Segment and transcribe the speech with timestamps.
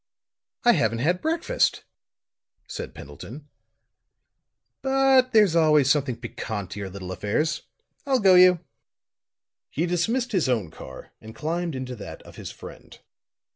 [0.65, 1.83] "I haven't had breakfast,"
[2.67, 3.49] said Pendleton;
[4.81, 7.61] "but there's always something piquant to your little affairs.
[8.07, 8.61] I'll go you."
[9.69, 12.97] He dismissed his own car and climbed into that of his friend.